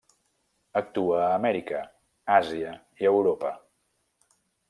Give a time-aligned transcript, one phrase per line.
[0.79, 1.81] Actua a Amèrica,
[2.37, 2.73] Àsia
[3.05, 3.55] i Europa.